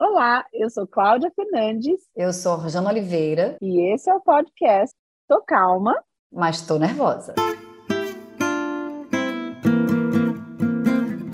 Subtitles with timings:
[0.00, 2.00] Olá, eu sou Cláudia Fernandes.
[2.16, 3.56] Eu sou Rosana Oliveira.
[3.62, 4.94] E esse é o podcast
[5.28, 5.94] Tô Calma,
[6.32, 7.34] mas tô nervosa.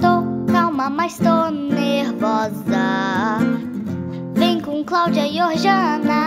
[0.01, 3.39] Tô calma, mas tô nervosa.
[4.35, 6.21] Vem com Cláudia e Orjana.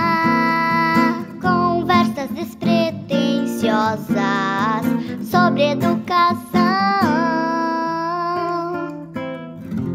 [1.40, 7.53] Conversas despretensiosas sobre educação.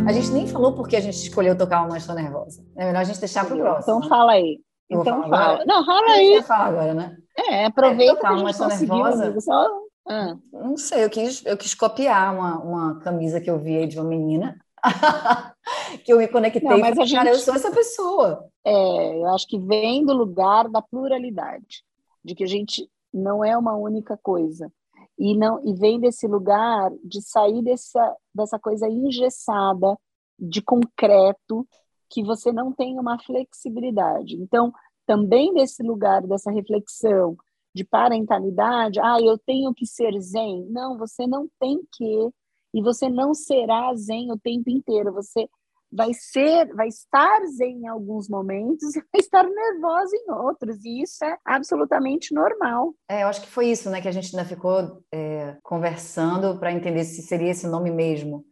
[0.08, 2.64] A gente nem falou porque a gente escolheu tocar uma Estou Nervosa.
[2.74, 3.98] É melhor a gente deixar para o próximo.
[3.98, 4.58] Então fala aí.
[4.88, 5.36] Eu então fala.
[5.36, 5.64] Agora?
[5.66, 6.34] Não, fala aí.
[6.36, 7.16] Você fala agora, né?
[7.36, 9.40] É, aproveita é, tocar uma Estou Nervosa.
[9.42, 9.68] Só...
[10.08, 10.34] Ah.
[10.50, 14.00] Não sei, eu quis, eu quis copiar uma, uma camisa que eu vi aí de
[14.00, 14.56] uma menina.
[16.02, 16.66] que eu me conectei.
[16.66, 17.18] Não, mas a gente...
[17.18, 18.48] Cara, eu sou essa pessoa.
[18.64, 21.84] É, eu acho que vem do lugar da pluralidade,
[22.24, 24.72] de que a gente não é uma única coisa
[25.18, 29.98] e não e vem desse lugar de sair dessa dessa coisa engessada
[30.38, 31.66] de concreto
[32.10, 34.36] que você não tem uma flexibilidade.
[34.36, 34.72] Então,
[35.06, 37.36] também desse lugar dessa reflexão
[37.74, 40.66] de parentalidade, ah, eu tenho que ser zen.
[40.70, 42.30] Não, você não tem que
[42.74, 45.12] e você não será zen o tempo inteiro.
[45.12, 45.48] Você
[45.90, 51.02] vai ser, vai estar zen em alguns momentos e vai estar nervosa em outros, e
[51.02, 52.94] isso é absolutamente normal.
[53.08, 56.72] É, eu acho que foi isso, né, que a gente ainda ficou é, conversando para
[56.72, 58.44] entender se seria esse nome mesmo.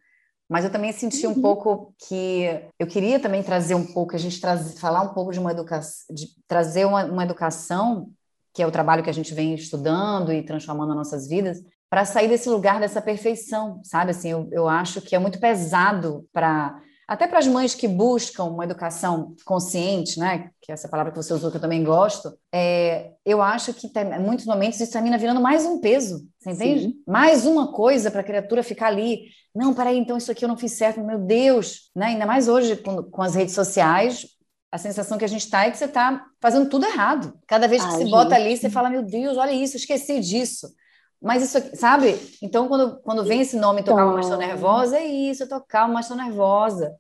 [0.49, 1.43] Mas eu também senti um uhum.
[1.43, 5.41] pouco que eu queria também trazer um pouco, a gente traz, falar um pouco de
[5.41, 8.11] uma educação, de trazer uma, uma educação,
[8.55, 12.05] que é o trabalho que a gente vem estudando e transformando as nossas vidas, para
[12.05, 14.13] sair desse lugar dessa perfeição, sabe?
[14.13, 18.45] Assim, eu, eu acho que é muito pesado para até para as mães que buscam
[18.45, 22.37] uma educação consciente, né, que é essa palavra que você usou que eu também gosto,
[22.53, 26.83] é, eu acho que tem, muitos momentos isso termina virando mais um peso, você entende?
[26.85, 27.03] Sim.
[27.07, 29.21] Mais uma coisa para a criatura ficar ali.
[29.55, 32.07] Não, peraí, então isso aqui eu não fiz certo, meu Deus, né?
[32.07, 34.27] Ainda mais hoje com, com as redes sociais,
[34.71, 37.39] a sensação que a gente está é que você está fazendo tudo errado.
[37.47, 38.11] Cada vez que Ai, você gente.
[38.11, 40.69] bota ali, você fala, meu Deus, olha isso, esqueci disso.
[41.27, 42.15] Mas isso aqui, sabe?
[42.41, 45.61] Então, quando, quando vem esse nome tocar uma mas estou nervosa, é isso, eu tô
[45.61, 46.97] calma, mas estou nervosa.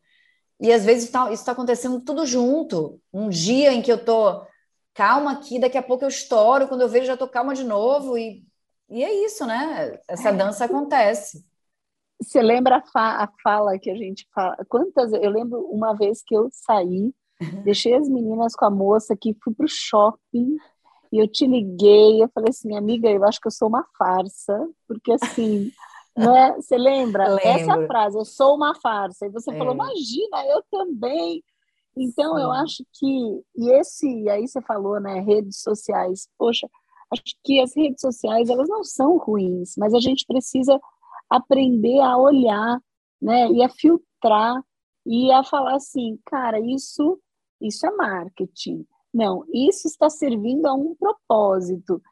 [0.58, 3.00] E às vezes tá, isso está acontecendo tudo junto.
[3.12, 4.44] Um dia em que eu tô
[4.92, 8.18] calma aqui, daqui a pouco eu estouro, quando eu vejo já tô calma de novo.
[8.18, 8.44] E,
[8.90, 9.96] e é isso, né?
[10.08, 11.46] Essa dança acontece.
[12.20, 14.56] Você lembra a, fa a fala que a gente fala?
[14.68, 15.12] Quantas?
[15.12, 17.14] Eu lembro uma vez que eu saí,
[17.62, 20.56] deixei as meninas com a moça que fui para o shopping
[21.12, 24.68] e eu te liguei, eu falei assim, amiga, eu acho que eu sou uma farsa,
[24.86, 25.70] porque assim,
[26.16, 26.54] né?
[26.54, 27.28] Você lembra?
[27.28, 27.48] Lembro.
[27.48, 29.26] Essa frase, eu sou uma farsa.
[29.26, 29.58] E você é.
[29.58, 31.42] falou, imagina, eu também.
[31.96, 32.42] Então, Sim.
[32.42, 36.68] eu acho que, e esse, e aí você falou, né, redes sociais, poxa,
[37.10, 40.78] acho que as redes sociais, elas não são ruins, mas a gente precisa
[41.28, 42.78] aprender a olhar,
[43.20, 44.62] né, e a filtrar,
[45.06, 47.18] e a falar assim, cara, isso,
[47.60, 52.02] isso é marketing, não, isso está servindo a um propósito.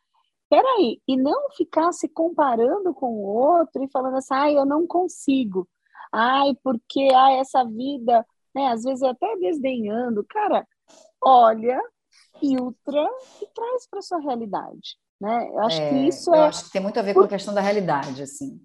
[0.49, 4.87] Peraí, e não ficar se comparando com o outro e falando assim, ai, eu não
[4.87, 5.69] consigo.
[6.11, 8.69] Ai, porque ai, essa vida, né?
[8.69, 10.25] Às vezes até desdenhando.
[10.25, 10.67] Cara,
[11.23, 11.79] olha,
[12.41, 13.07] filtra
[13.43, 14.97] e traz para sua realidade.
[15.21, 15.51] Né?
[15.51, 16.47] Eu acho é, que isso eu é.
[16.47, 18.59] acho que tem muito a ver com a questão da realidade, assim.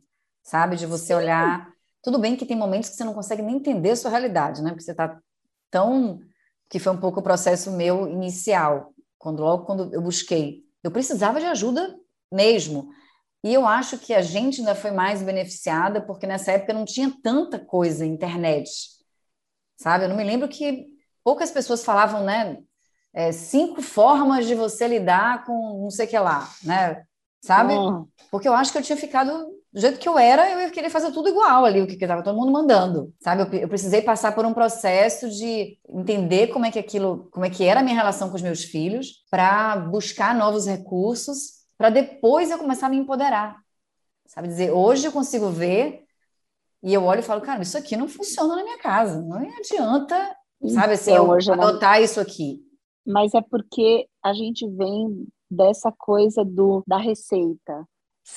[0.44, 0.78] Sabe?
[0.78, 1.16] De você Sim.
[1.16, 1.74] olhar.
[2.02, 4.70] Tudo bem que tem momentos que você não consegue nem entender a sua realidade, né?
[4.70, 5.20] Porque você está
[5.70, 6.22] tão
[6.70, 11.40] que foi um pouco o processo meu inicial, quando logo quando eu busquei, eu precisava
[11.40, 11.96] de ajuda
[12.32, 12.90] mesmo.
[13.44, 17.12] E eu acho que a gente ainda foi mais beneficiada porque nessa época não tinha
[17.24, 18.70] tanta coisa internet,
[19.78, 20.06] sabe?
[20.06, 20.88] Eu não me lembro que
[21.24, 22.58] poucas pessoas falavam, né?
[23.14, 27.04] É, cinco formas de você lidar com não sei o que lá, né?
[27.42, 27.74] Sabe?
[28.30, 30.90] Porque eu acho que eu tinha ficado do jeito que eu era, eu ia querer
[30.90, 33.44] fazer tudo igual ali, o que estava todo mundo mandando, sabe?
[33.44, 37.50] Eu, eu, precisei passar por um processo de entender como é que aquilo, como é
[37.50, 42.50] que era a minha relação com os meus filhos, para buscar novos recursos, para depois
[42.50, 43.58] eu começar a me empoderar,
[44.26, 44.48] sabe?
[44.48, 46.04] Dizer, hoje eu consigo ver
[46.82, 50.36] e eu olho e falo, cara, isso aqui não funciona na minha casa, não adianta,
[50.74, 50.94] sabe?
[50.94, 52.04] Assim, então, eu adotar não...
[52.04, 52.60] isso aqui.
[53.06, 57.88] Mas é porque a gente vem dessa coisa do da receita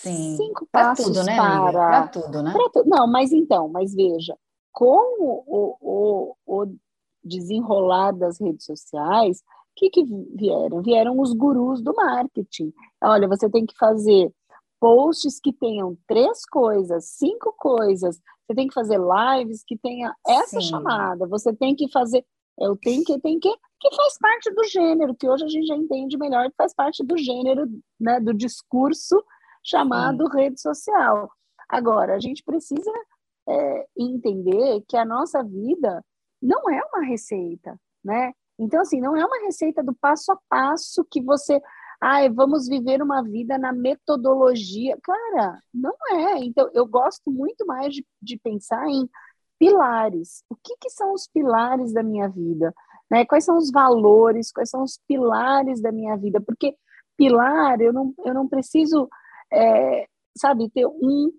[0.00, 0.36] Sim.
[0.36, 1.72] Cinco passos tudo, né, para...
[1.72, 2.52] Para tudo, né?
[2.72, 2.84] Tu...
[2.86, 4.36] Não, mas então, mas veja,
[4.72, 6.74] com o, o, o
[7.22, 10.04] desenrolar das redes sociais, o que, que
[10.34, 10.82] vieram?
[10.82, 12.72] Vieram os gurus do marketing.
[13.02, 14.32] Olha, você tem que fazer
[14.80, 18.20] posts que tenham três coisas, cinco coisas.
[18.44, 20.68] Você tem que fazer lives que tenha essa Sim.
[20.68, 21.26] chamada.
[21.28, 22.24] Você tem que fazer.
[22.58, 23.50] Eu tenho que, tem que,
[23.80, 27.04] que faz parte do gênero, que hoje a gente já entende melhor que faz parte
[27.04, 27.66] do gênero,
[27.98, 29.22] né, do discurso
[29.62, 30.36] chamado Sim.
[30.36, 31.30] rede social.
[31.68, 32.90] Agora, a gente precisa
[33.48, 36.04] é, entender que a nossa vida
[36.40, 38.32] não é uma receita, né?
[38.58, 41.60] Então, assim, não é uma receita do passo a passo que você.
[42.00, 44.98] Ai, vamos viver uma vida na metodologia.
[45.02, 46.38] Cara, não é.
[46.44, 49.08] Então, eu gosto muito mais de, de pensar em
[49.58, 50.44] pilares.
[50.50, 52.74] O que, que são os pilares da minha vida?
[53.10, 53.24] Né?
[53.24, 54.50] Quais são os valores?
[54.50, 56.40] Quais são os pilares da minha vida?
[56.40, 56.74] Porque
[57.16, 59.08] pilar, eu não, eu não preciso,
[59.52, 60.06] é,
[60.36, 61.30] sabe, ter um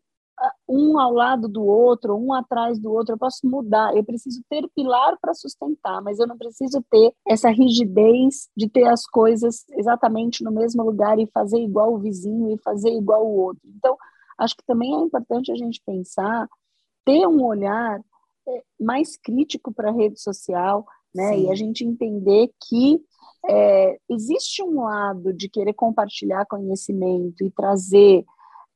[0.67, 3.95] um ao lado do outro, um atrás do outro, eu posso mudar.
[3.95, 8.85] Eu preciso ter pilar para sustentar, mas eu não preciso ter essa rigidez de ter
[8.85, 13.37] as coisas exatamente no mesmo lugar e fazer igual o vizinho e fazer igual o
[13.37, 13.61] outro.
[13.77, 13.95] Então,
[14.37, 16.47] acho que também é importante a gente pensar,
[17.05, 17.99] ter um olhar
[18.47, 21.33] é, mais crítico para a rede social, né?
[21.33, 21.45] Sim.
[21.45, 22.99] E a gente entender que
[23.45, 28.23] é, existe um lado de querer compartilhar conhecimento e trazer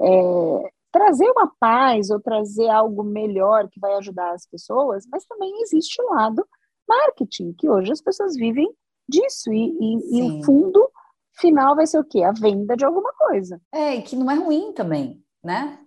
[0.01, 5.61] é, trazer uma paz ou trazer algo melhor que vai ajudar as pessoas, mas também
[5.61, 6.47] existe o lado
[6.87, 8.69] marketing, que hoje as pessoas vivem
[9.07, 10.89] disso, e, e, e o fundo
[11.33, 12.23] final vai ser o quê?
[12.23, 13.61] A venda de alguma coisa.
[13.71, 15.79] É, e que não é ruim também, né?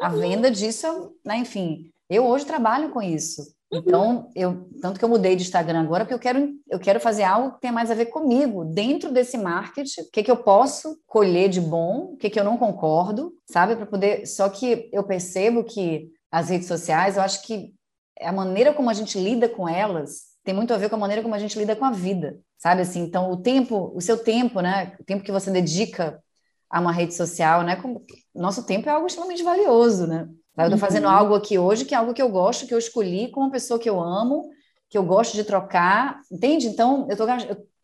[0.00, 0.18] A uhum.
[0.18, 1.38] venda disso, né?
[1.38, 3.54] Enfim, eu hoje trabalho com isso.
[3.70, 3.78] Uhum.
[3.80, 7.24] Então, eu tanto que eu mudei de Instagram agora, porque eu quero, eu quero fazer
[7.24, 10.98] algo que tenha mais a ver comigo, dentro desse marketing, o que, que eu posso
[11.06, 13.76] colher de bom, o que, que eu não concordo, sabe?
[13.76, 14.26] Para poder.
[14.26, 17.74] Só que eu percebo que as redes sociais, eu acho que
[18.20, 21.22] a maneira como a gente lida com elas tem muito a ver com a maneira
[21.22, 22.80] como a gente lida com a vida, sabe?
[22.80, 24.96] Assim, então, o tempo, o seu tempo, né?
[24.98, 26.22] O tempo que você dedica
[26.70, 27.76] a uma rede social, né?
[27.76, 28.02] Como,
[28.34, 30.26] nosso tempo é algo extremamente valioso, né?
[30.64, 31.10] Eu estou fazendo uhum.
[31.10, 33.78] algo aqui hoje que é algo que eu gosto, que eu escolhi com uma pessoa
[33.78, 34.50] que eu amo,
[34.90, 36.66] que eu gosto de trocar, entende?
[36.66, 37.24] Então, eu, tô,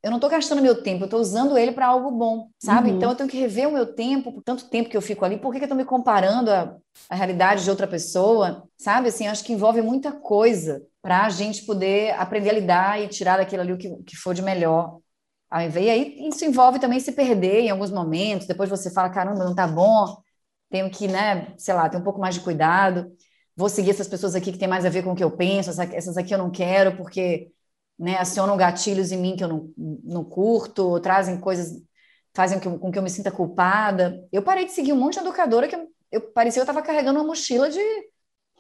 [0.03, 2.91] eu não estou gastando meu tempo, eu estou usando ele para algo bom, sabe?
[2.91, 2.97] Uhum.
[2.97, 5.37] Então, eu tenho que rever o meu tempo, por tanto tempo que eu fico ali,
[5.37, 6.77] por que, que eu estou me comparando a,
[7.09, 9.09] a realidade de outra pessoa, sabe?
[9.09, 13.37] Assim, acho que envolve muita coisa para a gente poder aprender a lidar e tirar
[13.37, 14.99] daquilo ali o que, que for de melhor.
[15.51, 19.45] Aí, e aí, isso envolve também se perder em alguns momentos, depois você fala, caramba,
[19.45, 20.17] não tá bom,
[20.75, 23.13] tenho que, né, sei lá, ter um pouco mais de cuidado.
[23.57, 25.71] Vou seguir essas pessoas aqui que tem mais a ver com o que eu penso,
[25.71, 27.53] essas aqui eu não quero porque
[27.97, 31.81] né, acionam gatilhos em mim que eu não, não curto, ou trazem coisas,
[32.35, 34.21] fazem com que eu me sinta culpada.
[34.33, 36.85] Eu parei de seguir um monte de educadora que eu, eu parecia que eu estava
[36.85, 37.81] carregando uma mochila de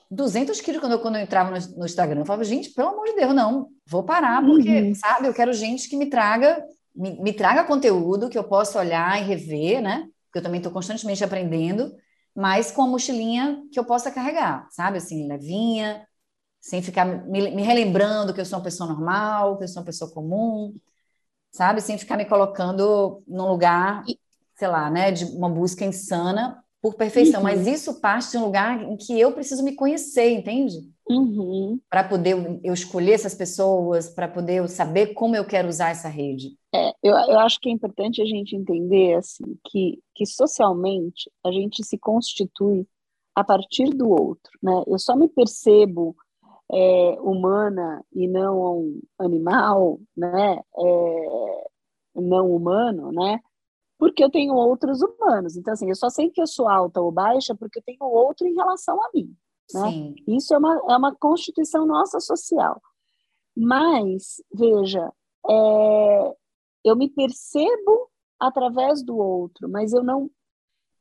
[0.09, 2.21] 200 quilos quando eu, quando eu entrava no, no, Instagram.
[2.21, 4.95] Eu falava, gente, pelo amor de Deus, não, vou parar, porque, uhum.
[4.95, 6.65] sabe, eu quero gente que me traga,
[6.95, 10.07] me, me traga conteúdo que eu possa olhar e rever, né?
[10.27, 11.93] Porque eu também estou constantemente aprendendo
[12.35, 14.99] mas com a mochilinha que eu possa carregar, sabe?
[14.99, 16.07] Assim, levinha,
[16.61, 20.11] sem ficar me, relembrando que eu sou uma pessoa normal, que eu sou uma pessoa
[20.11, 20.75] comum,
[21.53, 21.81] sabe?
[21.81, 24.03] Sem ficar me colocando num lugar,
[24.57, 27.41] sei lá, né, de uma busca insana por perfeição.
[27.41, 27.45] Uhum.
[27.45, 30.94] Mas isso parte de um lugar em que eu preciso me conhecer, entende?
[31.09, 31.79] Uhum.
[31.91, 36.09] Para poder eu escolher essas pessoas, para poder eu saber como eu quero usar essa
[36.09, 36.57] rede.
[36.75, 41.53] É, eu, eu acho que é importante a gente entender assim que, que socialmente a
[41.53, 42.87] gente se constitui
[43.35, 44.83] a partir do outro, né?
[44.87, 46.17] Eu só me percebo
[46.73, 50.61] é, humana e não animal, né?
[50.79, 51.65] É,
[52.15, 53.41] não humano, né?
[53.99, 55.57] Porque eu tenho outros humanos.
[55.57, 58.47] Então, assim, eu só sei que eu sou alta ou baixa porque eu tenho outro
[58.47, 59.35] em relação a mim.
[59.73, 60.15] Né?
[60.29, 62.81] Isso é uma, é uma constituição nossa social.
[63.57, 65.13] Mas, veja,
[65.49, 66.35] é,
[66.85, 70.31] eu me percebo através do outro, mas eu não,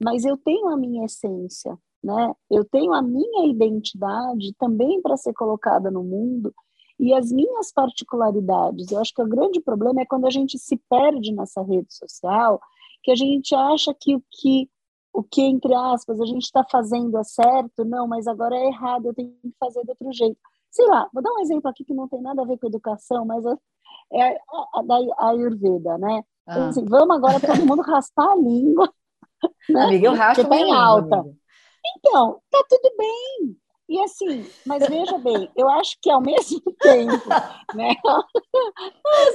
[0.01, 2.34] mas eu tenho a minha essência, né?
[2.50, 6.53] Eu tenho a minha identidade também para ser colocada no mundo
[7.00, 8.91] e as minhas particularidades.
[8.91, 12.62] Eu acho que o grande problema é quando a gente se perde nessa rede social,
[13.01, 14.70] que a gente acha que o que
[15.13, 19.05] o que, entre aspas, a gente está fazendo é certo, não, mas agora é errado,
[19.05, 20.38] eu tenho que fazer de outro jeito.
[20.72, 23.24] Sei lá, vou dar um exemplo aqui que não tem nada a ver com educação,
[23.24, 23.46] mas
[24.12, 24.96] é a, a da
[25.27, 26.24] Ayurveda, né?
[26.48, 26.51] Ah.
[26.51, 28.91] Então, assim, vamos agora todo mundo raspar a língua.
[29.70, 29.82] Né?
[29.82, 31.17] Amiga, eu raspo tá em alta.
[31.17, 31.36] Amiga.
[31.98, 33.58] Então, tá tudo bem.
[33.89, 37.29] E assim, mas veja bem, eu acho que ao mesmo tempo,
[37.75, 37.93] né?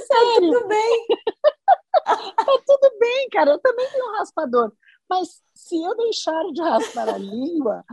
[0.07, 0.51] Sério.
[0.51, 1.07] Tá tudo bem.
[2.03, 3.51] tá tudo bem, cara.
[3.51, 4.73] Eu também tenho um raspador.
[5.09, 7.83] Mas se eu deixar de raspar a língua,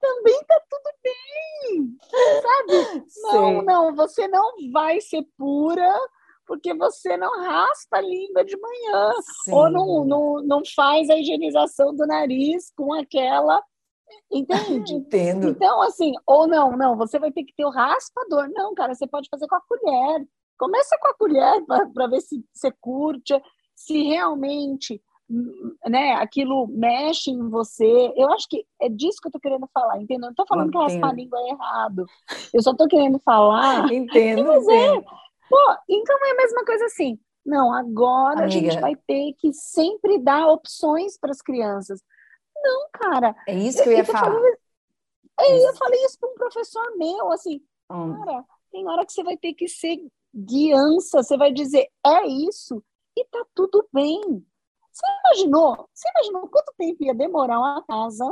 [0.00, 1.96] também tá tudo bem,
[2.42, 3.04] sabe?
[3.22, 5.94] Não, não, você não vai ser pura
[6.46, 9.12] porque você não raspa a língua de manhã
[9.44, 9.52] Sim.
[9.52, 13.62] ou não, não, não faz a higienização do nariz com aquela
[14.30, 14.94] Entende?
[14.94, 15.48] Entendo.
[15.48, 18.48] Então, assim, ou não, não, você vai ter que ter o raspador.
[18.52, 20.26] Não, cara, você pode fazer com a colher.
[20.58, 23.40] Começa com a colher para ver se você curte,
[23.74, 28.12] se realmente né, aquilo mexe em você.
[28.16, 30.28] Eu acho que é disso que eu tô querendo falar, entendeu?
[30.28, 32.06] Não tô falando que raspar a língua é errado.
[32.52, 33.90] Eu só tô querendo falar.
[33.92, 34.44] Entendo.
[34.44, 35.00] Mas é.
[35.48, 37.18] Pô, então é a mesma coisa assim.
[37.44, 38.44] Não, agora Amiga.
[38.44, 42.02] a gente vai ter que sempre dar opções para as crianças.
[42.56, 43.34] Não, cara.
[43.46, 44.32] É isso que eu ia eu falar.
[44.32, 44.56] Falando,
[45.40, 48.16] é, eu falei isso para um professor meu, assim, hum.
[48.16, 49.98] cara, tem hora que você vai ter que ser
[50.34, 52.82] guiança, você vai dizer, é isso,
[53.16, 54.44] e tá tudo bem.
[54.96, 55.88] Você imaginou?
[55.92, 58.24] Você imaginou quanto tempo ia demorar uma casa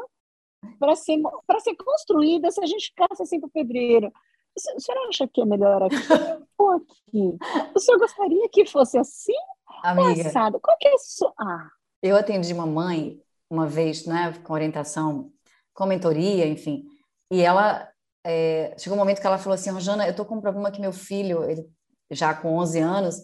[0.78, 1.20] para ser,
[1.60, 4.10] ser construída se a gente ficasse assim para o pedreiro?
[4.56, 5.96] O senhor acha que é melhor aqui
[6.56, 7.38] ou aqui?
[7.74, 9.34] O senhor gostaria que fosse assim?
[9.82, 10.30] Amiga?
[10.62, 11.34] Qual que é sua...
[11.38, 11.68] Ah.
[12.02, 15.30] Eu atendi uma mãe uma vez, né, com orientação,
[15.74, 16.86] com mentoria, enfim,
[17.30, 17.88] e ela
[18.24, 20.80] é, chegou um momento que ela falou assim, Rojana, eu tô com um problema que
[20.80, 21.68] meu filho, ele
[22.10, 23.16] já com 11 anos,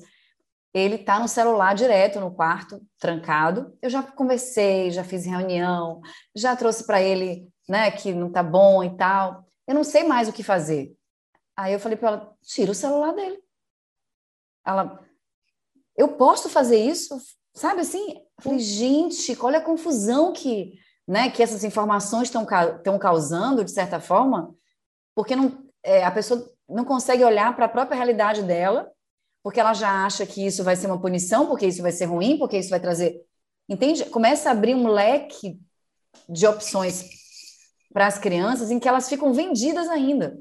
[0.73, 3.77] ele tá no celular direto no quarto, trancado.
[3.83, 6.01] Eu já conversei, já fiz reunião,
[6.35, 9.45] já trouxe para ele, né, que não tá bom e tal.
[9.67, 10.95] Eu não sei mais o que fazer.
[11.57, 13.39] Aí eu falei para ela, tira o celular dele.
[14.65, 15.01] Ela,
[15.97, 17.17] eu posso fazer isso?
[17.55, 18.23] Sabe assim?
[18.41, 22.47] Falei, gente, olha a confusão que, né, que essas informações estão
[22.77, 24.55] estão causando, de certa forma,
[25.17, 28.91] porque não, é, a pessoa não consegue olhar para a própria realidade dela
[29.43, 32.39] porque ela já acha que isso vai ser uma punição, porque isso vai ser ruim,
[32.39, 33.25] porque isso vai trazer.
[33.69, 34.05] Entende?
[34.07, 35.59] Começa a abrir um leque
[36.29, 37.05] de opções
[37.93, 40.39] para as crianças em que elas ficam vendidas ainda.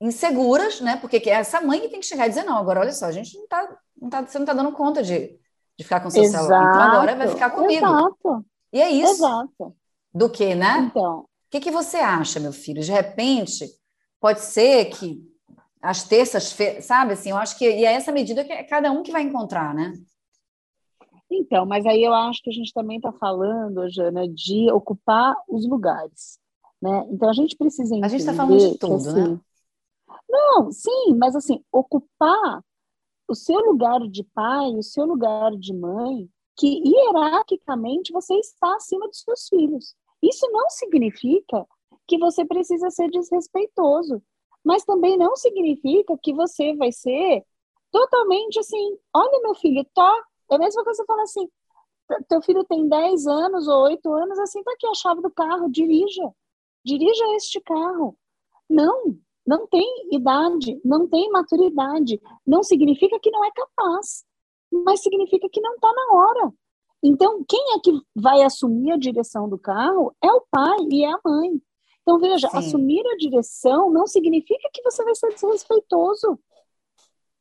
[0.00, 0.96] Inseguras, né?
[0.96, 3.12] Porque é essa mãe que tem que chegar e dizer: não, agora olha só, a
[3.12, 5.38] gente não tá, não tá você não está dando conta de,
[5.78, 6.44] de ficar com seu Exato.
[6.44, 6.70] celular.
[6.70, 7.86] Então agora vai ficar comigo.
[7.86, 8.46] Exato.
[8.72, 9.12] E é isso.
[9.12, 9.76] Exato.
[10.12, 10.90] Do que, né?
[10.90, 11.20] Então.
[11.20, 12.82] O que, que você acha, meu filho?
[12.82, 13.64] De repente,
[14.18, 15.22] pode ser que
[15.84, 17.12] às terças-feiras, sabe?
[17.12, 19.74] Assim, eu acho que e é essa medida que é cada um que vai encontrar,
[19.74, 19.92] né?
[21.30, 25.68] Então, mas aí eu acho que a gente também está falando, Jana, de ocupar os
[25.68, 26.38] lugares,
[26.80, 27.06] né?
[27.10, 28.06] Então a gente precisa entender.
[28.06, 29.40] A gente está falando de tudo, que, assim, né?
[30.28, 32.62] Não, sim, mas assim, ocupar
[33.28, 39.06] o seu lugar de pai, o seu lugar de mãe, que hierarquicamente você está acima
[39.06, 39.94] dos seus filhos.
[40.22, 41.66] Isso não significa
[42.06, 44.22] que você precisa ser desrespeitoso
[44.64, 47.44] mas também não significa que você vai ser
[47.90, 51.48] totalmente assim, olha meu filho, tá, é a mesma coisa que você fala assim,
[52.28, 55.70] teu filho tem 10 anos ou 8 anos, assim, tá aqui a chave do carro,
[55.70, 56.28] dirija,
[56.84, 58.16] dirija este carro.
[58.68, 59.16] Não,
[59.46, 64.24] não tem idade, não tem maturidade, não significa que não é capaz,
[64.70, 66.52] mas significa que não está na hora.
[67.02, 71.12] Então, quem é que vai assumir a direção do carro é o pai e é
[71.12, 71.60] a mãe.
[72.04, 72.58] Então, veja, Sim.
[72.58, 76.38] assumir a direção não significa que você vai ser desrespeitoso.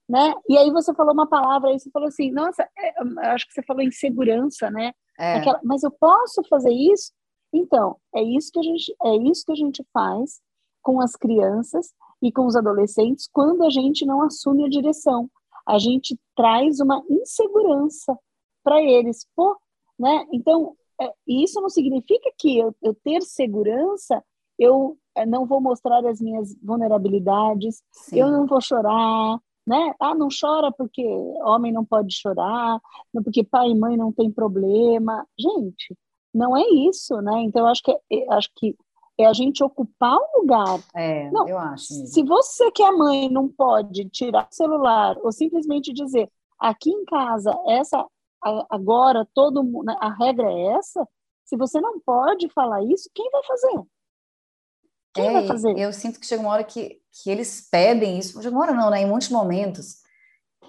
[0.08, 0.34] Né?
[0.48, 2.93] E aí você falou uma palavra aí, você falou assim, nossa, é,
[3.27, 4.93] acho que você falou insegurança, né?
[5.20, 5.36] É.
[5.36, 7.12] Aquela, mas eu posso fazer isso?
[7.51, 10.41] Então, é isso que a gente é isso que a gente faz
[10.82, 15.29] com as crianças e com os adolescentes quando a gente não assume a direção.
[15.65, 18.17] A gente traz uma insegurança
[18.63, 19.58] para eles, pô,
[20.00, 20.25] né?
[20.32, 24.24] Então, é, isso não significa que eu, eu ter segurança
[24.57, 28.19] eu eh, não vou mostrar as minhas vulnerabilidades, Sim.
[28.19, 29.93] eu não vou chorar, né?
[30.00, 31.05] Ah, não chora porque
[31.43, 32.79] homem não pode chorar,
[33.24, 35.25] porque pai e mãe não tem problema.
[35.39, 35.95] Gente,
[36.33, 37.41] não é isso, né?
[37.41, 38.75] Então, acho que é, é acho que
[39.17, 40.79] é a gente ocupar um lugar.
[40.95, 41.93] É, não, eu acho.
[41.93, 42.07] Mesmo.
[42.07, 46.29] Se você que é mãe não pode tirar o celular ou simplesmente dizer
[46.60, 48.05] aqui em casa essa
[48.69, 51.07] agora todo mundo, né, a regra é essa,
[51.45, 53.83] se você não pode falar isso, quem vai fazer?
[55.13, 55.77] Quem é, vai fazer?
[55.77, 58.89] Eu sinto que chega uma hora que, que eles pedem isso, chega uma hora não,
[58.89, 59.01] né?
[59.01, 59.98] Em muitos momentos.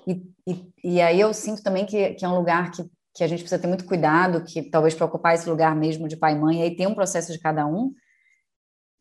[0.06, 2.84] E, e, e aí eu sinto também que, que é um lugar que,
[3.14, 6.16] que a gente precisa ter muito cuidado, que talvez para ocupar esse lugar mesmo de
[6.16, 7.94] pai e mãe, aí tem um processo de cada um,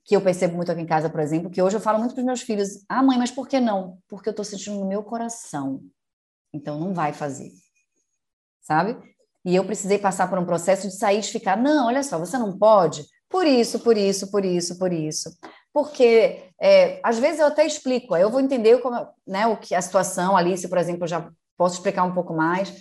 [0.05, 2.21] que eu percebo muito aqui em casa, por exemplo, que hoje eu falo muito para
[2.21, 3.97] os meus filhos, ah, mãe, mas por que não?
[4.07, 5.81] Porque eu estou sentindo no meu coração.
[6.53, 7.51] Então não vai fazer.
[8.61, 8.97] Sabe?
[9.45, 12.37] E eu precisei passar por um processo de sair de ficar, não, olha só, você
[12.37, 15.35] não pode, por isso, por isso, por isso, por isso.
[15.73, 19.81] Porque é, às vezes eu até explico, eu vou entender como, né, o que a
[19.81, 22.71] situação, Alice, por exemplo, eu já posso explicar um pouco mais,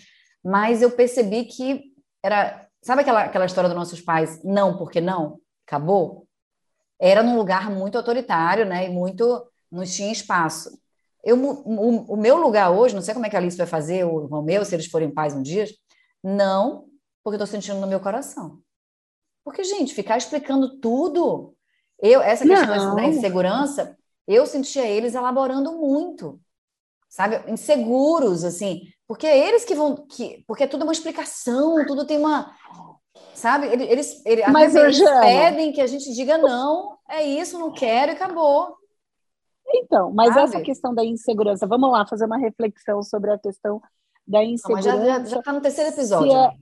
[0.45, 5.39] mas eu percebi que era, sabe aquela, aquela história dos nossos pais, não, porque não,
[5.67, 6.27] acabou?
[7.01, 10.79] Era num lugar muito autoritário, né, e muito, não tinha espaço.
[11.25, 14.05] Eu, o, o meu lugar hoje, não sei como é que a Alice vai fazer,
[14.05, 15.65] o Romeu, se eles forem pais um dia,
[16.23, 16.85] não,
[17.25, 18.61] porque eu estou sentindo no meu coração.
[19.45, 21.55] Porque, gente, ficar explicando tudo.
[22.01, 22.97] Eu, essa questão Não.
[22.97, 23.97] da insegurança,
[24.27, 26.41] eu sentia eles elaborando muito,
[27.09, 27.51] sabe?
[27.51, 28.83] Inseguros, assim.
[29.07, 29.95] Porque é eles que vão.
[29.95, 32.55] Que, porque é tudo uma explicação, tudo tem uma.
[33.35, 33.67] Sabe?
[33.67, 38.15] Eles, eles, Mas, eles pedem que a gente diga não, é isso, não quero e
[38.15, 38.77] acabou.
[39.75, 40.45] Então, mas Sabe?
[40.45, 43.81] essa questão da insegurança, vamos lá fazer uma reflexão sobre a questão
[44.27, 44.91] da Não, mas insegurança.
[44.91, 46.31] já, já, já tá no terceiro episódio.
[46.31, 46.53] Se é-?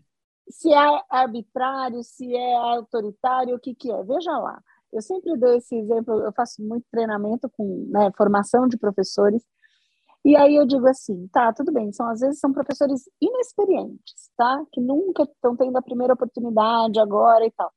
[0.50, 4.02] Se é arbitrário, se é autoritário, o que, que é?
[4.04, 4.62] Veja lá.
[4.92, 9.42] Eu sempre dou esse exemplo, eu faço muito treinamento com né, formação de professores,
[10.25, 14.62] e aí eu digo assim, tá, tudo bem, são, às vezes são professores inexperientes, tá?
[14.73, 17.73] Que nunca estão tendo a primeira oportunidade agora e tal.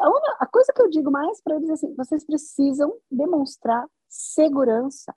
[0.00, 3.86] A, una- a coisa que eu digo mais para eles é assim, vocês precisam demonstrar
[4.08, 5.14] segurança.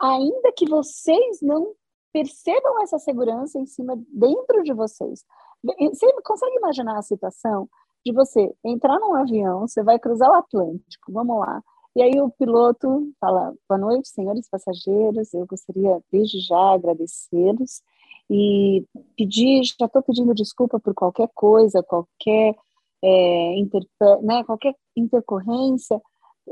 [0.00, 1.74] Ainda que vocês não
[2.14, 5.24] percebam essa segurança em cima, dentro de vocês.
[5.64, 7.68] Você consegue imaginar a situação
[8.06, 11.60] de você entrar num avião, você vai cruzar o Atlântico, vamos lá.
[11.96, 15.34] E aí o piloto fala: Boa noite, senhores passageiros.
[15.34, 17.82] Eu gostaria desde já agradecê-los
[18.30, 18.84] e
[19.16, 22.54] pedir, já estou pedindo desculpa por qualquer coisa, qualquer,
[23.02, 23.82] é, inter,
[24.22, 26.00] né, qualquer intercorrência.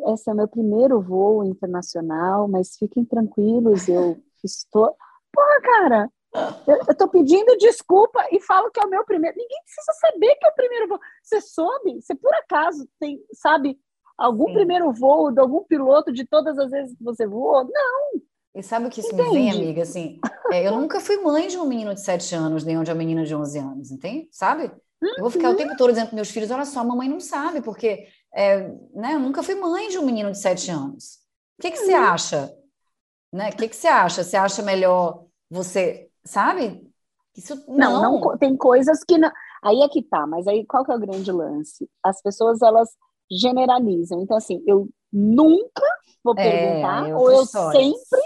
[0.08, 4.96] Esse é o meu primeiro voo internacional, mas fiquem tranquilos, eu estou.
[5.32, 6.10] Porra, cara,
[6.66, 9.36] eu, eu tô pedindo desculpa e falo que é o meu primeiro.
[9.36, 11.00] Ninguém precisa saber que é o primeiro voo.
[11.22, 12.00] Você soube?
[12.00, 13.78] Você por acaso tem, sabe,
[14.16, 14.54] algum Sim.
[14.54, 17.64] primeiro voo de algum piloto de todas as vezes que você voou?
[17.64, 18.22] Não.
[18.54, 19.64] E sabe o que isso me vem, Entende?
[19.64, 19.82] amiga?
[19.82, 20.20] Assim,
[20.52, 23.24] é, eu nunca fui mãe de um menino de 7 anos, nem de uma menina
[23.24, 24.28] de 11 anos, entende?
[24.30, 24.70] Sabe?
[25.00, 27.18] Eu vou ficar o tempo todo dizendo para meus filhos: olha só, a mamãe não
[27.18, 31.18] sabe, porque é, né, eu nunca fui mãe de um menino de 7 anos.
[31.58, 32.54] O que, que você acha?
[33.32, 33.50] Né?
[33.50, 34.22] O que, que você acha?
[34.24, 36.90] Você acha melhor você, sabe?
[37.36, 39.30] Isso, Não, não, co- tem coisas que não.
[39.62, 41.88] Aí é que tá, mas aí qual que é o grande lance?
[42.02, 42.90] As pessoas elas
[43.30, 44.20] generalizam.
[44.22, 45.82] Então, assim, eu nunca
[46.22, 48.20] vou É, perguntar, é ou eu sempre,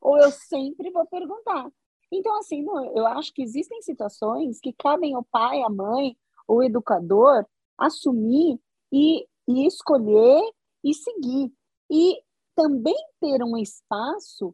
[0.00, 1.66] ou eu sempre vou perguntar.
[2.12, 6.16] Então, assim, não, eu acho que existem situações que cabem ao pai, à mãe,
[6.48, 7.46] o educador
[7.78, 8.60] assumir
[8.92, 10.42] e, e escolher
[10.84, 11.52] e seguir.
[11.90, 12.22] E
[12.58, 14.52] também ter um espaço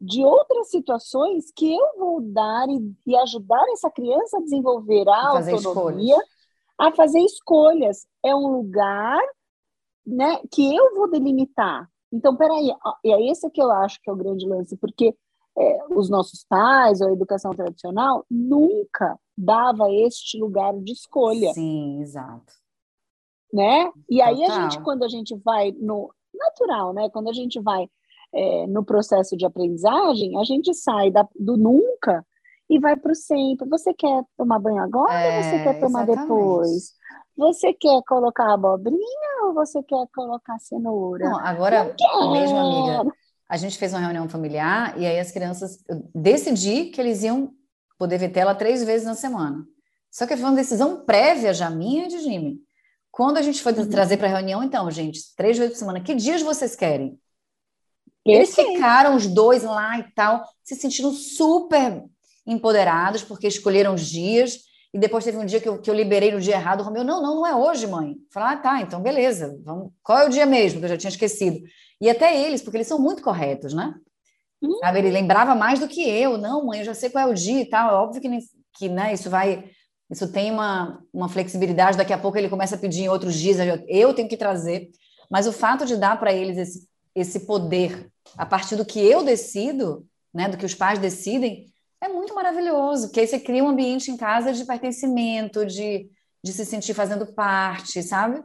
[0.00, 5.32] de outras situações que eu vou dar e, e ajudar essa criança a desenvolver a
[5.32, 6.16] fazer autonomia,
[6.78, 8.06] a fazer escolhas.
[8.24, 9.20] É um lugar
[10.06, 11.90] né, que eu vou delimitar.
[12.12, 12.70] Então, peraí,
[13.04, 15.16] e é esse que eu acho que é o grande lance, porque
[15.58, 22.00] é, os nossos pais ou a educação tradicional nunca dava este lugar de escolha Sim,
[22.00, 22.52] exato.
[23.52, 23.90] né?
[24.08, 24.62] E aí a Total.
[24.62, 27.08] gente, quando a gente vai no natural, né?
[27.10, 27.88] Quando a gente vai
[28.34, 32.24] é, no processo de aprendizagem, a gente sai da- do nunca
[32.68, 33.68] e vai para o sempre.
[33.68, 36.16] Você quer tomar banho agora ou você É, quer tomar exatamente.
[36.18, 36.94] depois?
[37.36, 41.24] Você quer colocar abobrinha ou você quer colocar cenoura?
[41.24, 43.06] Não, agora, Não mesmo, amiga,
[43.48, 47.52] a gente fez uma reunião familiar e aí as crianças, eu decidi que eles iam
[47.98, 49.64] poder ver tela três vezes na semana.
[50.10, 52.60] Só que foi uma decisão prévia já minha e de Jimmy.
[53.12, 53.88] Quando a gente foi Uhum.
[53.88, 57.16] trazer para a reunião, então, gente, três vezes por semana, que dias vocês querem?
[58.24, 62.02] Eles ficaram os dois lá e tal, se sentindo super
[62.46, 64.58] empoderados, porque escolheram os dias.
[64.94, 66.80] E depois teve um dia que eu, que eu liberei no dia errado.
[66.80, 68.14] O Romeu, não, não, não é hoje, mãe.
[68.32, 69.58] Falei, ah, tá, então beleza.
[69.64, 69.90] Vamos...
[70.02, 70.78] Qual é o dia mesmo?
[70.80, 71.60] Que eu já tinha esquecido.
[72.00, 73.94] E até eles, porque eles são muito corretos, né?
[74.62, 74.78] Hum.
[74.80, 76.36] Sabe, ele lembrava mais do que eu.
[76.38, 77.90] Não, mãe, eu já sei qual é o dia e tal.
[77.90, 78.40] É óbvio que, nem-
[78.76, 79.64] que né, isso vai.
[80.12, 81.96] Isso tem uma, uma flexibilidade.
[81.96, 83.56] Daqui a pouco ele começa a pedir em outros dias.
[83.88, 84.90] eu- tenho que trazer.
[85.30, 89.24] Mas o fato de dar para eles esse, esse poder a partir do que eu
[89.24, 91.66] decido, né, do que os pais decidem,
[91.98, 93.06] é muito maravilhoso.
[93.08, 96.10] Porque aí você cria um ambiente em casa de pertencimento, de,
[96.44, 98.42] de se sentir fazendo parte, sabe?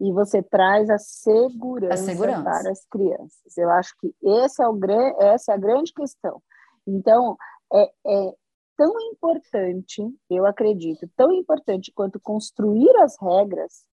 [0.00, 2.42] E você traz a segurança, A segurança.
[2.42, 3.58] para as crianças.
[3.58, 4.78] Eu acho que esse é o
[5.20, 6.40] essa é a grande questão.
[6.86, 7.36] Então,
[7.70, 8.34] é, é
[8.76, 13.84] tão importante, eu acredito, tão importante quanto construir as regras,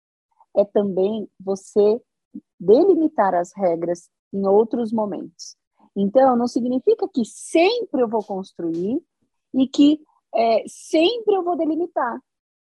[0.57, 2.01] é também você
[2.59, 5.57] delimitar as regras em outros momentos.
[5.97, 9.03] Então, não significa que sempre eu vou construir
[9.55, 10.01] e que
[10.35, 12.21] é, sempre eu vou delimitar.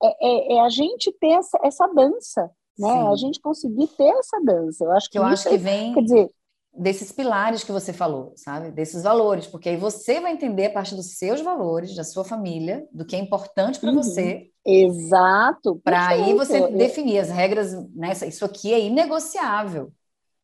[0.02, 2.89] É, é- é a gente ter essa, essa dança, né?
[2.92, 3.08] Sim.
[3.08, 4.84] A gente conseguir ter essa dança.
[4.84, 6.32] Eu acho que, eu isso acho que vem quer dizer,
[6.76, 8.72] desses pilares que você falou, sabe?
[8.72, 12.88] Desses valores, porque aí você vai entender a partir dos seus valores, da sua família,
[12.92, 13.98] do que é importante para Uhum.
[14.02, 15.80] você, exato.
[15.84, 18.14] para aí você Eu- definir as regras, né?
[18.28, 19.92] Isso aqui é inegociável.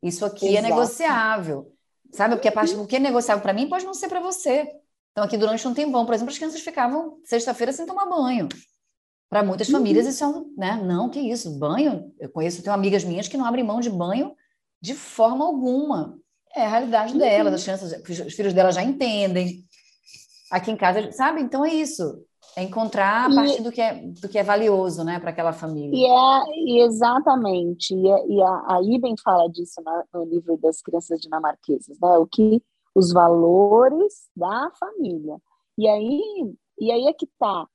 [0.03, 0.67] Isso aqui é Exato.
[0.67, 1.73] negociável.
[2.11, 2.35] Sabe?
[2.35, 4.67] Porque a parte o que é negociável para mim pode não ser para você.
[5.11, 8.47] Então, aqui durante um tempão, por exemplo, as crianças ficavam sexta-feira sem tomar banho.
[9.29, 9.73] Para muitas Uhum.
[9.73, 10.79] famílias, isso é um, né?
[10.83, 12.11] Não, que isso, banho.
[12.19, 14.33] Eu conheço, tenho amigas minhas que não abrem mão de banho
[14.81, 16.17] de forma alguma.
[16.55, 17.19] É a realidade Uhum.
[17.19, 17.91] delas, as crianças,
[18.27, 19.63] os filhos delas já entendem.
[20.51, 21.41] aqui em casa, sabe?
[21.41, 22.23] Então é isso.
[22.55, 25.95] É encontrar a partir do que é, do que é valioso, né, para aquela família.
[25.95, 27.93] E é e exatamente.
[27.93, 32.17] E, é, e a, a Iben fala disso na, no livro das crianças dinamarquesas, né?
[32.17, 32.61] O que
[32.95, 35.37] os valores da família.
[35.77, 36.21] E aí,
[36.79, 37.67] e aí é que está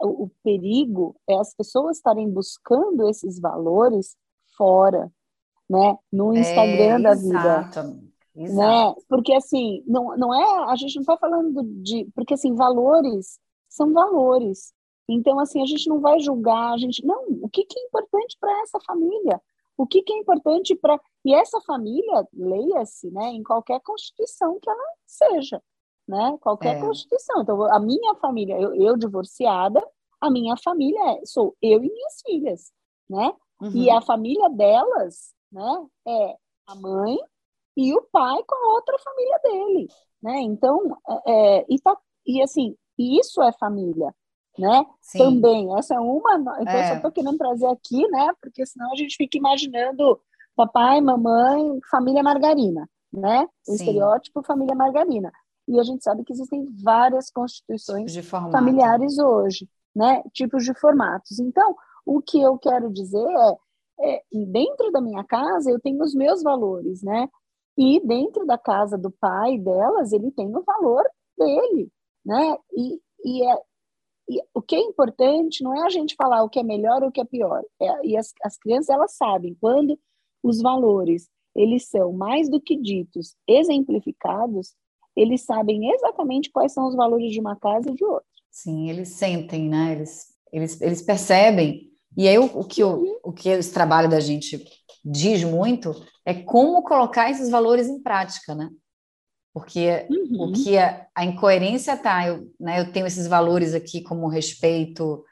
[0.00, 4.16] o, o perigo é as pessoas estarem buscando esses valores
[4.56, 5.10] fora,
[5.68, 5.96] né?
[6.12, 7.70] No é, Instagram é, da vida.
[8.34, 8.94] Né?
[9.08, 13.92] Porque assim, não, não é, a gente não está falando de, porque assim, valores são
[13.92, 14.72] valores.
[15.08, 18.36] Então assim, a gente não vai julgar, a gente não, o que, que é importante
[18.40, 19.40] para essa família?
[19.76, 24.70] O que, que é importante para e essa família leia-se, né, em qualquer constituição que
[24.70, 25.62] ela seja,
[26.06, 26.36] né?
[26.40, 26.80] Qualquer é.
[26.80, 27.42] constituição.
[27.42, 29.84] Então a minha família, eu, eu divorciada,
[30.20, 32.72] a minha família é, sou eu e minhas filhas,
[33.08, 33.32] né?
[33.60, 33.70] Uhum.
[33.74, 36.36] E a família delas, né, é
[36.66, 37.16] a mãe
[37.76, 39.88] e o pai com a outra família dele,
[40.22, 40.40] né?
[40.40, 44.14] Então, é, é, e, tá, e assim, isso é família,
[44.58, 44.84] né?
[45.00, 45.18] Sim.
[45.18, 46.82] Também, essa é uma, então é.
[46.82, 48.32] eu só estou querendo trazer aqui, né?
[48.40, 50.20] Porque senão a gente fica imaginando
[50.56, 53.46] papai, mamãe, família margarina, né?
[53.66, 53.74] O Sim.
[53.74, 55.32] estereótipo família margarina.
[55.66, 58.14] E a gente sabe que existem várias constituições
[58.52, 60.22] familiares hoje, né?
[60.32, 61.38] Tipos de formatos.
[61.38, 63.56] Então, o que eu quero dizer é,
[64.00, 67.28] é, dentro da minha casa eu tenho os meus valores, né?
[67.76, 71.04] E dentro da casa do pai delas, ele tem o valor
[71.36, 71.88] dele,
[72.24, 72.56] né?
[72.72, 73.58] E, e, é,
[74.28, 77.08] e o que é importante não é a gente falar o que é melhor ou
[77.08, 77.62] o que é pior.
[77.80, 79.98] É, e as, as crianças, elas sabem, quando
[80.42, 84.74] os valores, eles são mais do que ditos, exemplificados,
[85.16, 88.26] eles sabem exatamente quais são os valores de uma casa e de outra.
[88.50, 89.92] Sim, eles sentem, né?
[89.92, 91.93] Eles, eles, eles percebem.
[92.16, 93.18] E aí o, o que o, uhum.
[93.24, 94.64] o que esse trabalho da gente
[95.04, 98.70] diz muito é como colocar esses valores em prática, né?
[99.52, 100.48] Porque uhum.
[100.48, 105.24] o que a, a incoerência tá, eu, né, eu tenho esses valores aqui como respeito,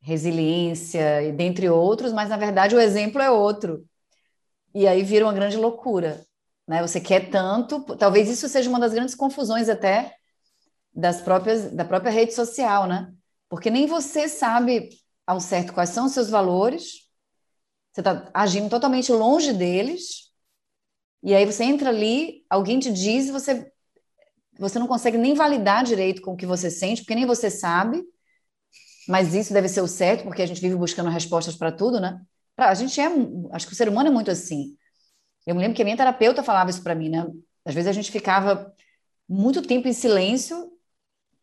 [0.00, 3.84] resiliência e dentre outros, mas na verdade o exemplo é outro.
[4.74, 6.24] E aí vira uma grande loucura,
[6.66, 6.86] né?
[6.86, 10.14] Você quer tanto, talvez isso seja uma das grandes confusões até
[10.94, 13.12] das próprias da própria rede social, né?
[13.48, 14.90] Porque nem você sabe
[15.28, 17.06] ao certo quais são os seus valores,
[17.92, 20.32] você está agindo totalmente longe deles,
[21.22, 23.70] e aí você entra ali, alguém te diz você,
[24.58, 28.02] você não consegue nem validar direito com o que você sente, porque nem você sabe,
[29.06, 32.22] mas isso deve ser o certo, porque a gente vive buscando respostas para tudo, né?
[32.56, 33.08] Pra, a gente é,
[33.52, 34.78] acho que o ser humano é muito assim.
[35.46, 37.26] Eu me lembro que a minha terapeuta falava isso para mim, né?
[37.66, 38.74] Às vezes a gente ficava
[39.28, 40.72] muito tempo em silêncio,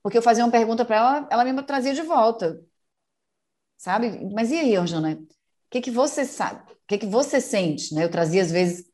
[0.01, 2.59] porque eu fazia uma pergunta para ela, ela me trazia de volta.
[3.77, 4.29] Sabe?
[4.33, 5.17] Mas e aí, Angela?
[5.75, 6.61] que, que você sabe?
[6.71, 7.93] O que, que você sente?
[7.93, 8.03] Né?
[8.03, 8.85] Eu trazia, às vezes,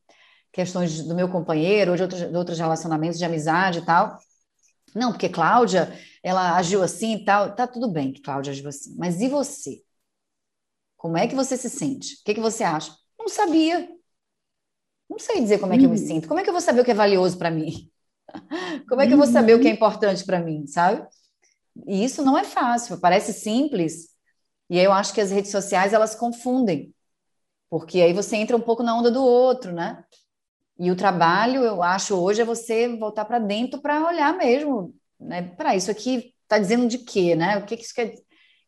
[0.51, 4.17] questões do meu companheiro ou de outros, de outros relacionamentos de amizade e tal.
[4.95, 7.55] Não, porque Cláudia, ela agiu assim e tal.
[7.55, 8.95] Tá tudo bem que Cláudia agiu assim.
[8.97, 9.83] Mas e você?
[10.97, 12.15] Como é que você se sente?
[12.15, 12.95] O que, que você acha?
[13.17, 13.87] Não sabia.
[15.09, 16.07] Não sei dizer como é que eu me uhum.
[16.07, 16.27] sinto.
[16.27, 17.89] Como é que eu vou saber o que é valioso para mim?
[18.87, 19.75] Como é que eu vou saber o que é uhum.
[19.75, 21.05] importante para mim, sabe?
[21.85, 22.97] E isso não é fácil.
[22.97, 24.10] Parece simples,
[24.71, 26.95] e eu acho que as redes sociais elas confundem,
[27.69, 30.01] porque aí você entra um pouco na onda do outro, né?
[30.79, 35.41] E o trabalho, eu acho, hoje é você voltar para dentro para olhar mesmo, né?
[35.41, 37.57] Para isso aqui está dizendo de quê, né?
[37.57, 38.21] O que, que isso quer, o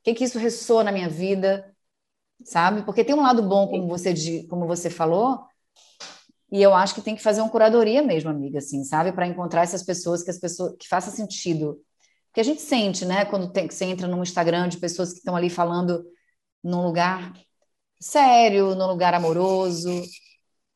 [0.03, 1.73] que, que isso ressoa na minha vida,
[2.43, 2.81] sabe?
[2.83, 4.13] Porque tem um lado bom, como você
[4.49, 5.47] como você falou,
[6.51, 9.13] e eu acho que tem que fazer uma curadoria mesmo, amiga, assim, sabe?
[9.13, 11.81] Para encontrar essas pessoas que as pessoas que faça sentido
[12.33, 15.35] porque a gente sente, né, quando tem, você entra num Instagram de pessoas que estão
[15.35, 16.03] ali falando
[16.63, 17.31] num lugar
[17.99, 20.01] sério, num lugar amoroso,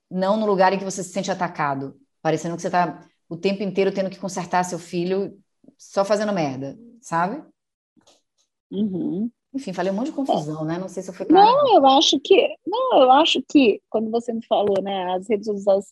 [0.08, 3.63] não no lugar em que você se sente atacado, parecendo que você está o tempo
[3.63, 5.36] inteiro tendo que consertar seu filho
[5.80, 7.43] só fazendo merda, sabe?
[8.70, 9.32] Uhum.
[9.52, 10.78] Enfim, falei um monte de confusão, né?
[10.78, 11.43] Não sei se eu fui claro.
[11.43, 15.48] Não, eu acho que não, eu acho que quando você me falou, né, as redes
[15.48, 15.91] sociais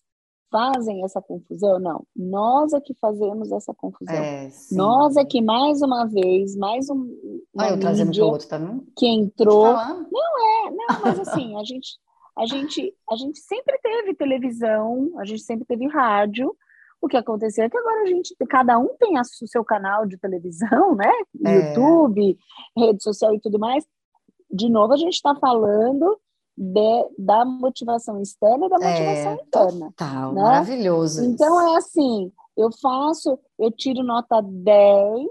[0.55, 2.07] fazem essa confusão, não.
[2.15, 4.15] Nós é que fazemos essa confusão.
[4.15, 7.13] É, Nós é que, mais uma vez, mais um.
[7.53, 8.87] Uma eu trazendo de outro, tá vendo?
[8.97, 9.73] Que entrou.
[9.73, 11.97] Não é, não, mas assim, a gente,
[12.37, 16.55] a gente, a gente sempre teve televisão, a gente sempre teve rádio.
[17.01, 20.17] O que aconteceu é que agora a gente, cada um tem o seu canal de
[20.17, 21.11] televisão, né?
[21.45, 21.67] É.
[21.67, 22.37] YouTube,
[22.77, 23.85] rede social e tudo mais.
[24.49, 26.17] De novo, a gente está falando
[26.57, 29.93] de, da motivação externa e da motivação é, interna.
[29.95, 30.41] Total, né?
[30.41, 31.23] maravilhoso.
[31.23, 35.25] Então é assim, eu faço, eu tiro nota 10.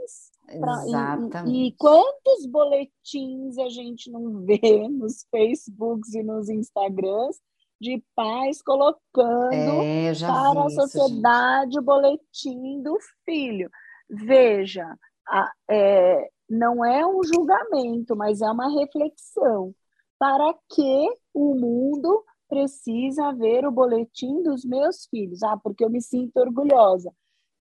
[0.61, 1.57] Pra, Exatamente.
[1.57, 4.61] E, e, quantos boletins a gente não vê
[4.93, 7.39] nos Facebooks e nos Instagrams
[7.81, 13.71] de pais colocando é, para a sociedade isso, o boletim do filho.
[14.09, 14.87] Veja,
[15.27, 19.75] a, é, não é um julgamento, mas é uma reflexão.
[20.19, 25.43] Para que o mundo precisa ver o boletim dos meus filhos?
[25.43, 27.13] Ah, porque eu me sinto orgulhosa.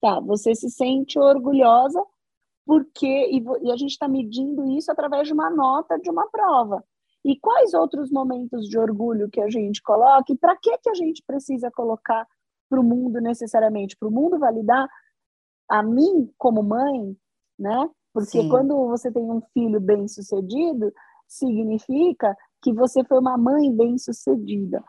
[0.02, 2.04] Tá, você se sente orgulhosa
[2.66, 6.84] porque e, e a gente está medindo isso através de uma nota de uma prova.
[7.26, 10.32] E quais outros momentos de orgulho que a gente coloca?
[10.32, 12.28] E para que que a gente precisa colocar
[12.70, 13.96] para o mundo necessariamente?
[13.98, 14.90] Para o mundo validar
[15.70, 17.16] a mim como mãe,
[17.58, 17.90] né?
[18.14, 18.50] Porque Sim.
[18.50, 20.94] quando você tem um filho bem sucedido,
[21.28, 24.84] significa que você foi uma mãe bem sucedida.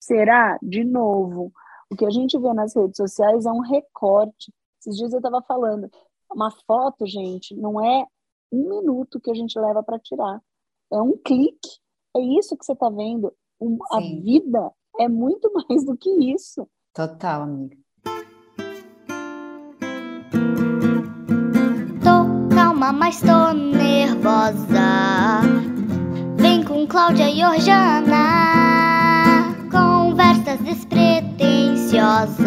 [0.00, 1.52] Será, de novo,
[1.90, 4.52] o que a gente vê nas redes sociais é um recorte.
[4.80, 5.90] Esses dias eu estava falando,
[6.32, 8.06] uma foto, gente, não é
[8.52, 10.40] um minuto que a gente leva para tirar.
[10.92, 11.80] É um clique.
[12.16, 13.32] É isso que você está vendo.
[13.60, 16.68] Um, a vida é muito mais do que isso.
[16.94, 17.76] Total, amiga.
[22.02, 24.75] Tô calma, mas tô nervosa.
[26.88, 28.16] Cláudia e Orjana.
[29.70, 32.46] Conversas despretensiosas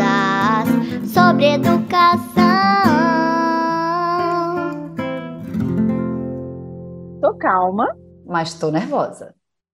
[1.14, 2.40] sobre educação.
[7.22, 7.88] Tô calma.
[8.26, 9.39] Mas tô nervosa.